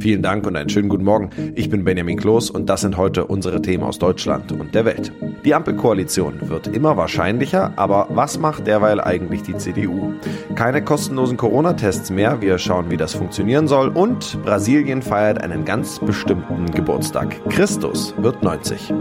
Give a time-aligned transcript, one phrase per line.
[0.00, 1.30] Vielen Dank und einen schönen guten Morgen.
[1.54, 5.12] Ich bin Benjamin Kloß und das sind heute unsere Themen aus Deutschland und der Welt.
[5.44, 10.12] Die Ampelkoalition wird immer wahrscheinlicher, aber was macht derweil eigentlich die CDU?
[10.54, 15.98] Keine kostenlosen Corona-Tests mehr, wir schauen, wie das funktionieren soll und Brasilien feiert einen ganz
[15.98, 17.36] bestimmten Geburtstag.
[17.48, 18.92] Christus wird 90.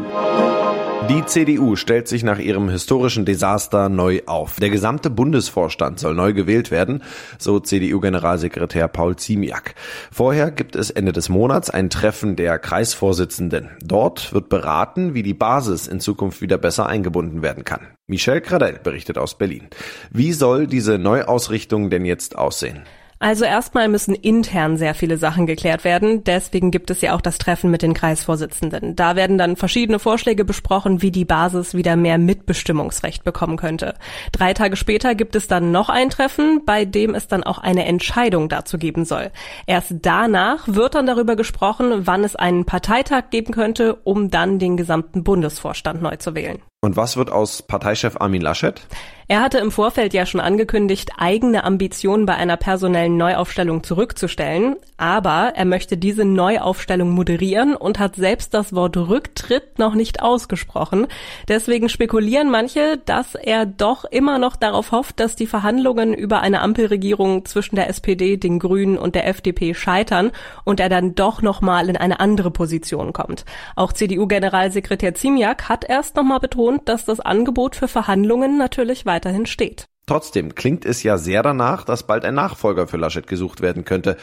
[1.06, 4.58] Die CDU stellt sich nach ihrem historischen Desaster neu auf.
[4.60, 7.02] Der gesamte Bundesvorstand soll neu gewählt werden,
[7.38, 9.76] so CDU-Generalsekretär Paul Ziemiak.
[10.12, 13.70] Vorher gibt es Ende des Monats ein Treffen der Kreisvorsitzenden.
[13.82, 17.88] Dort wird beraten, wie die Basis in Zukunft wieder besser eingebunden werden kann.
[18.08, 19.68] Michel Gradel berichtet aus Berlin.
[20.12, 22.84] Wie soll diese Neuausrichtung denn jetzt aussehen?
[23.20, 26.24] Also erstmal müssen intern sehr viele Sachen geklärt werden.
[26.24, 28.96] Deswegen gibt es ja auch das Treffen mit den Kreisvorsitzenden.
[28.96, 33.96] Da werden dann verschiedene Vorschläge besprochen, wie die Basis wieder mehr Mitbestimmungsrecht bekommen könnte.
[34.32, 37.86] Drei Tage später gibt es dann noch ein Treffen, bei dem es dann auch eine
[37.86, 39.32] Entscheidung dazu geben soll.
[39.66, 44.78] Erst danach wird dann darüber gesprochen, wann es einen Parteitag geben könnte, um dann den
[44.78, 46.62] gesamten Bundesvorstand neu zu wählen.
[46.80, 48.82] Und was wird aus Parteichef Armin Laschet?
[49.30, 55.52] Er hatte im Vorfeld ja schon angekündigt, eigene Ambitionen bei einer personellen Neuaufstellung zurückzustellen, aber
[55.56, 61.08] er möchte diese Neuaufstellung moderieren und hat selbst das Wort Rücktritt noch nicht ausgesprochen.
[61.50, 66.62] Deswegen spekulieren manche, dass er doch immer noch darauf hofft, dass die Verhandlungen über eine
[66.62, 70.32] Ampelregierung zwischen der SPD, den Grünen und der FDP scheitern
[70.64, 73.44] und er dann doch nochmal in eine andere Position kommt.
[73.76, 79.46] Auch CDU-Generalsekretär Ziemiak hat erst nochmal betont, dass das Angebot für Verhandlungen natürlich weiter weiterhin
[79.46, 79.88] steht.
[80.06, 84.16] Trotzdem klingt es ja sehr danach, dass bald ein Nachfolger für Laschet gesucht werden könnte.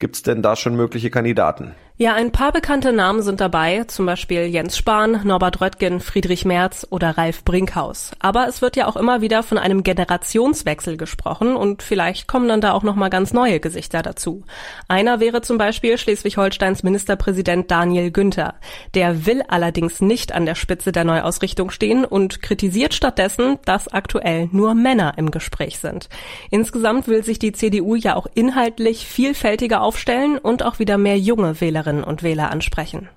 [0.00, 1.74] Gibt's denn da schon mögliche Kandidaten?
[2.00, 6.86] Ja, ein paar bekannte Namen sind dabei, zum Beispiel Jens Spahn, Norbert Röttgen, Friedrich Merz
[6.90, 8.12] oder Ralf Brinkhaus.
[8.20, 12.60] Aber es wird ja auch immer wieder von einem Generationswechsel gesprochen und vielleicht kommen dann
[12.60, 14.44] da auch nochmal ganz neue Gesichter dazu.
[14.86, 18.54] Einer wäre zum Beispiel Schleswig-Holsteins Ministerpräsident Daniel Günther.
[18.94, 24.48] Der will allerdings nicht an der Spitze der Neuausrichtung stehen und kritisiert stattdessen, dass aktuell
[24.52, 26.08] nur Männer im Gespräch sind.
[26.52, 31.60] Insgesamt will sich die CDU ja auch inhaltlich vielfältiger aufstellen und auch wieder mehr junge
[31.60, 33.08] Wählerinnen Wählerinnen und Wähler ansprechen.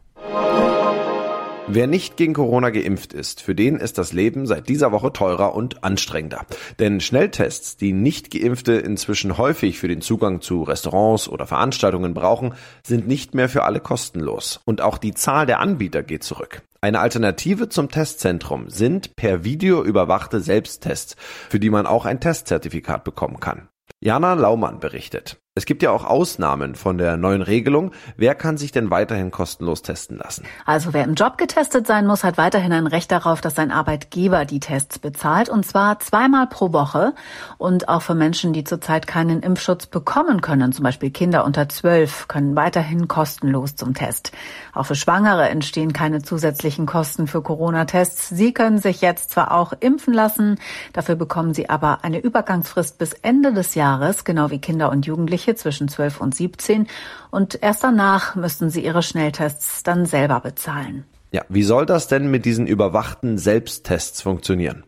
[1.67, 5.55] Wer nicht gegen Corona geimpft ist, für den ist das Leben seit dieser Woche teurer
[5.55, 6.45] und anstrengender.
[6.79, 12.55] Denn Schnelltests, die nicht geimpfte inzwischen häufig für den Zugang zu Restaurants oder Veranstaltungen brauchen,
[12.83, 14.59] sind nicht mehr für alle kostenlos.
[14.65, 16.61] Und auch die Zahl der Anbieter geht zurück.
[16.81, 21.15] Eine Alternative zum Testzentrum sind per Video überwachte Selbsttests,
[21.47, 23.69] für die man auch ein Testzertifikat bekommen kann.
[24.01, 25.37] Jana Laumann berichtet.
[25.53, 27.91] Es gibt ja auch Ausnahmen von der neuen Regelung.
[28.15, 30.45] Wer kann sich denn weiterhin kostenlos testen lassen?
[30.65, 34.45] Also wer im Job getestet sein muss, hat weiterhin ein Recht darauf, dass sein Arbeitgeber
[34.45, 35.49] die Tests bezahlt.
[35.49, 37.13] Und zwar zweimal pro Woche.
[37.57, 42.29] Und auch für Menschen, die zurzeit keinen Impfschutz bekommen können, zum Beispiel Kinder unter zwölf,
[42.29, 44.31] können weiterhin kostenlos zum Test.
[44.71, 48.29] Auch für Schwangere entstehen keine zusätzlichen Kosten für Corona-Tests.
[48.29, 50.59] Sie können sich jetzt zwar auch impfen lassen,
[50.93, 55.41] dafür bekommen sie aber eine Übergangsfrist bis Ende des Jahres, genau wie Kinder und Jugendliche
[55.51, 56.87] Jugendliche zwischen 12 und 17
[57.29, 61.05] und erst danach müssten sie ihre Schnelltests dann selber bezahlen.
[61.31, 64.83] Ja, wie soll das denn mit diesen überwachten Selbsttests funktionieren?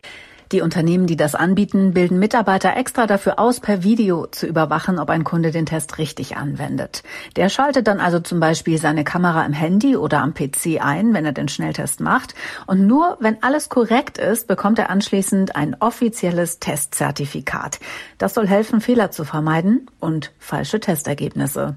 [0.54, 5.10] Die Unternehmen, die das anbieten, bilden Mitarbeiter extra dafür aus, per Video zu überwachen, ob
[5.10, 7.02] ein Kunde den Test richtig anwendet.
[7.34, 11.26] Der schaltet dann also zum Beispiel seine Kamera im Handy oder am PC ein, wenn
[11.26, 12.36] er den Schnelltest macht.
[12.68, 17.80] Und nur wenn alles korrekt ist, bekommt er anschließend ein offizielles Testzertifikat.
[18.18, 21.74] Das soll helfen, Fehler zu vermeiden und falsche Testergebnisse.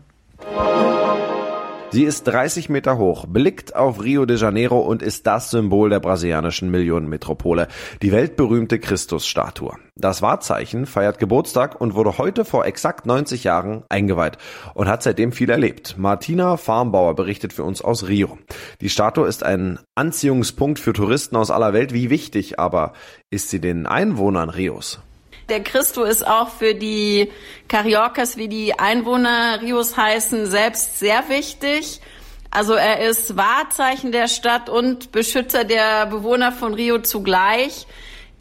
[1.98, 6.00] Sie ist 30 Meter hoch, blickt auf Rio de Janeiro und ist das Symbol der
[6.00, 7.68] brasilianischen Millionenmetropole,
[8.04, 9.74] die weltberühmte Christusstatue.
[9.96, 14.38] Das Wahrzeichen feiert Geburtstag und wurde heute vor exakt 90 Jahren eingeweiht
[14.76, 15.96] und hat seitdem viel erlebt.
[15.98, 18.38] Martina Farmbauer berichtet für uns aus Rio.
[18.80, 21.96] Die Statue ist ein Anziehungspunkt für Touristen aus aller Welt.
[21.96, 22.94] Wie wichtig aber
[23.32, 25.00] ist sie den Einwohnern Rios?
[25.50, 27.32] Der Christo ist auch für die
[27.70, 32.02] Cariocas, wie die Einwohner Rios heißen, selbst sehr wichtig.
[32.52, 37.88] Also er ist Wahrzeichen der Stadt und Beschützer der Bewohner von Rio zugleich.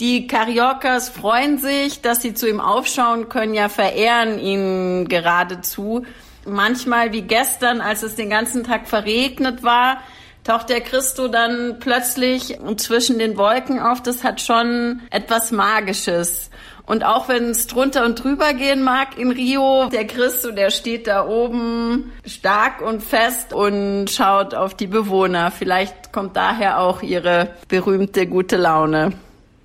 [0.00, 6.04] Die Cariocas freuen sich, dass sie zu ihm aufschauen können, ja verehren ihn geradezu.
[6.44, 10.02] Manchmal wie gestern, als es den ganzen Tag verregnet war,
[10.44, 14.02] taucht der Christo dann plötzlich zwischen den Wolken auf.
[14.02, 16.50] Das hat schon etwas Magisches.
[16.86, 21.08] Und auch wenn es drunter und drüber gehen mag in Rio, der Christo, der steht
[21.08, 25.50] da oben stark und fest und schaut auf die Bewohner.
[25.50, 29.12] Vielleicht kommt daher auch ihre berühmte gute Laune.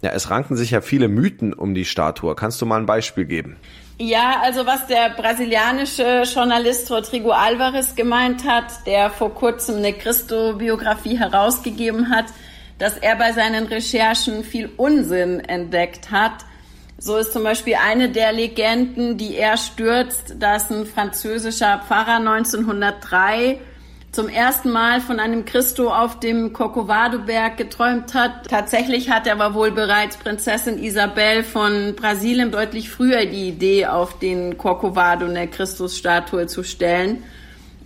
[0.02, 2.34] Ja, es ranken sich ja viele Mythen um die Statue.
[2.34, 3.58] Kannst du mal ein Beispiel geben?
[4.00, 11.20] Ja, also was der brasilianische Journalist Rodrigo Alvarez gemeint hat, der vor kurzem eine Christo-Biografie
[11.20, 12.26] herausgegeben hat,
[12.80, 16.34] dass er bei seinen Recherchen viel Unsinn entdeckt hat.
[17.04, 23.60] So ist zum Beispiel eine der Legenden, die er stürzt, dass ein französischer Pfarrer 1903
[24.12, 28.48] zum ersten Mal von einem Christo auf dem Corcovado-Berg geträumt hat.
[28.48, 34.20] Tatsächlich hat er aber wohl bereits Prinzessin Isabel von Brasilien deutlich früher die Idee, auf
[34.20, 37.24] den Corcovado eine Christusstatue zu stellen.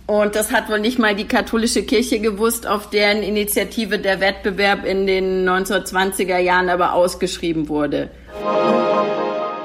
[0.06, 4.84] Und das hat wohl nicht mal die katholische Kirche gewusst, auf deren Initiative der Wettbewerb
[4.84, 8.10] in den 1920er Jahren aber ausgeschrieben wurde.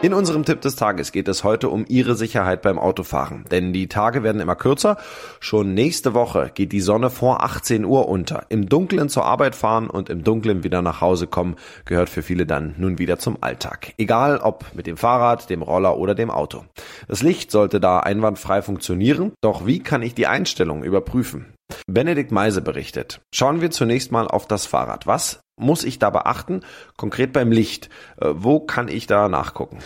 [0.03, 3.85] In unserem Tipp des Tages geht es heute um Ihre Sicherheit beim Autofahren, denn die
[3.85, 4.97] Tage werden immer kürzer.
[5.39, 8.47] Schon nächste Woche geht die Sonne vor 18 Uhr unter.
[8.49, 11.55] Im Dunkeln zur Arbeit fahren und im Dunkeln wieder nach Hause kommen,
[11.85, 13.93] gehört für viele dann nun wieder zum Alltag.
[13.99, 16.65] Egal ob mit dem Fahrrad, dem Roller oder dem Auto.
[17.07, 21.53] Das Licht sollte da einwandfrei funktionieren, doch wie kann ich die Einstellung überprüfen?
[21.85, 23.21] Benedikt Meise berichtet.
[23.31, 25.05] Schauen wir zunächst mal auf das Fahrrad.
[25.05, 26.61] Was muss ich da beachten?
[26.97, 27.89] Konkret beim Licht.
[28.19, 29.79] Äh, wo kann ich da nachgucken?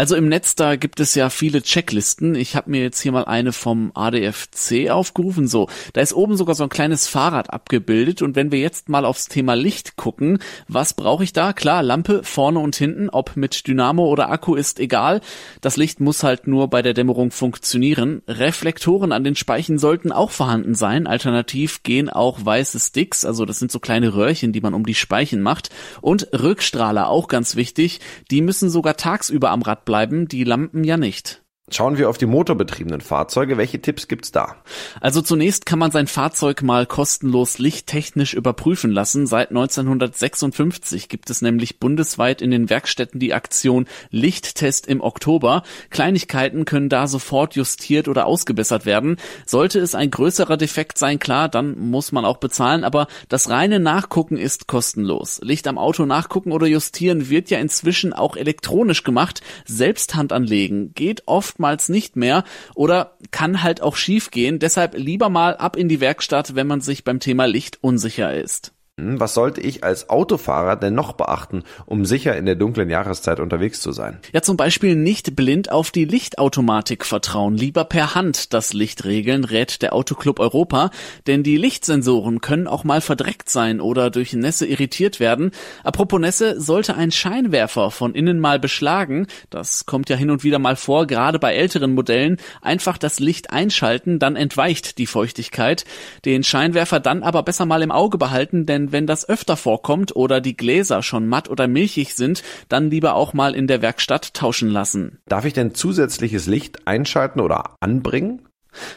[0.00, 2.34] Also im Netz, da gibt es ja viele Checklisten.
[2.34, 5.46] Ich habe mir jetzt hier mal eine vom ADFC aufgerufen.
[5.46, 8.22] So, da ist oben sogar so ein kleines Fahrrad abgebildet.
[8.22, 10.38] Und wenn wir jetzt mal aufs Thema Licht gucken,
[10.68, 11.52] was brauche ich da?
[11.52, 15.20] Klar, Lampe vorne und hinten, ob mit Dynamo oder Akku ist egal.
[15.60, 18.22] Das Licht muss halt nur bei der Dämmerung funktionieren.
[18.26, 21.06] Reflektoren an den Speichen sollten auch vorhanden sein.
[21.06, 24.94] Alternativ gehen auch weiße Sticks, also das sind so kleine Röhrchen, die man um die
[24.94, 25.68] Speichen macht.
[26.00, 28.00] Und Rückstrahler, auch ganz wichtig,
[28.30, 31.39] die müssen sogar tagsüber am Rad bleiben, die Lampen ja nicht.
[31.72, 33.56] Schauen wir auf die motorbetriebenen Fahrzeuge.
[33.56, 34.56] Welche Tipps gibt's da?
[35.00, 39.28] Also zunächst kann man sein Fahrzeug mal kostenlos lichttechnisch überprüfen lassen.
[39.28, 45.62] Seit 1956 gibt es nämlich bundesweit in den Werkstätten die Aktion Lichttest im Oktober.
[45.90, 49.16] Kleinigkeiten können da sofort justiert oder ausgebessert werden.
[49.46, 53.78] Sollte es ein größerer Defekt sein, klar, dann muss man auch bezahlen, aber das reine
[53.78, 55.40] Nachgucken ist kostenlos.
[55.44, 59.40] Licht am Auto nachgucken oder justieren wird ja inzwischen auch elektronisch gemacht.
[59.66, 64.58] Selbst Hand anlegen geht oft oftmals nicht mehr oder kann halt auch schief gehen.
[64.58, 68.72] Deshalb lieber mal ab in die Werkstatt, wenn man sich beim Thema Licht unsicher ist.
[69.18, 73.80] Was sollte ich als Autofahrer denn noch beachten, um sicher in der dunklen Jahreszeit unterwegs
[73.80, 74.18] zu sein?
[74.32, 79.44] Ja, zum Beispiel nicht blind auf die Lichtautomatik vertrauen, lieber per Hand das Licht regeln,
[79.44, 80.90] rät der Autoclub Europa,
[81.26, 85.50] denn die Lichtsensoren können auch mal verdreckt sein oder durch Nässe irritiert werden.
[85.84, 90.58] Apropos Nässe, sollte ein Scheinwerfer von innen mal beschlagen, das kommt ja hin und wieder
[90.58, 95.84] mal vor, gerade bei älteren Modellen, einfach das Licht einschalten, dann entweicht die Feuchtigkeit.
[96.24, 100.40] Den Scheinwerfer dann aber besser mal im Auge behalten, denn wenn das öfter vorkommt oder
[100.40, 104.68] die Gläser schon matt oder milchig sind, dann lieber auch mal in der Werkstatt tauschen
[104.68, 105.18] lassen.
[105.26, 108.42] Darf ich denn zusätzliches Licht einschalten oder anbringen?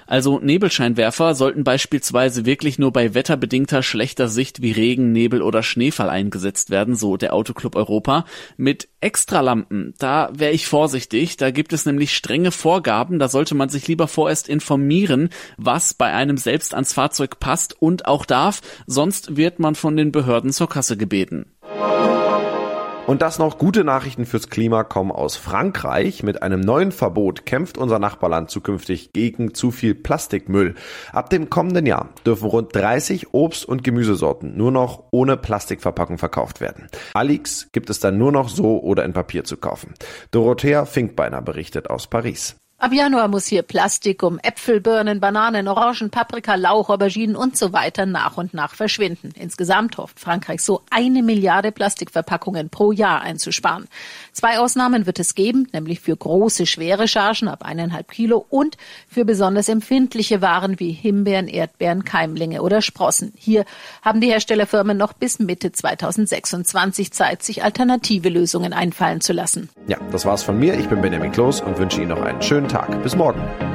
[0.08, 6.10] Also Nebelscheinwerfer sollten beispielsweise wirklich nur bei wetterbedingter schlechter Sicht wie Regen, Nebel oder Schneefall
[6.10, 8.26] eingesetzt werden, so der Autoclub Europa.
[8.58, 13.70] Mit Extralampen, da wäre ich vorsichtig, da gibt es nämlich strenge Vorgaben, da sollte man
[13.70, 19.36] sich lieber vorerst informieren, was bei einem selbst ans Fahrzeug passt und auch darf, sonst
[19.36, 21.54] wird man von den Behörden zur Kasse gebeten.
[23.06, 26.24] Und das noch gute Nachrichten fürs Klima kommen aus Frankreich.
[26.24, 30.76] Mit einem neuen Verbot kämpft unser Nachbarland zukünftig gegen zu viel Plastikmüll.
[31.12, 36.62] Ab dem kommenden Jahr dürfen rund 30 Obst- und Gemüsesorten nur noch ohne Plastikverpackung verkauft
[36.62, 36.88] werden.
[37.14, 39.94] Alix gibt es dann nur noch so oder in Papier zu kaufen.
[40.32, 42.56] Dorothea Finkbeiner berichtet aus Paris.
[42.84, 47.72] Ab Januar muss hier Plastik um Äpfel, Birnen, Bananen, Orangen, Paprika, Lauch, Auberginen und so
[47.72, 49.32] weiter nach und nach verschwinden.
[49.40, 53.88] Insgesamt hofft Frankreich so eine Milliarde Plastikverpackungen pro Jahr einzusparen.
[54.34, 58.76] Zwei Ausnahmen wird es geben, nämlich für große, schwere Chargen ab eineinhalb Kilo und
[59.08, 63.32] für besonders empfindliche Waren wie Himbeeren, Erdbeeren, Keimlinge oder Sprossen.
[63.38, 63.64] Hier
[64.02, 69.70] haben die Herstellerfirmen noch bis Mitte 2026 Zeit, sich alternative Lösungen einfallen zu lassen.
[69.88, 70.78] Ja, das war's von mir.
[70.78, 73.04] Ich bin Benjamin Kloß und wünsche Ihnen noch einen schönen Tag.
[73.04, 73.73] Bis morgen.